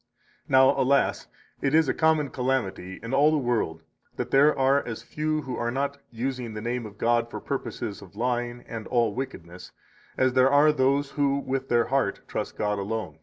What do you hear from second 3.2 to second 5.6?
the world that there are as few who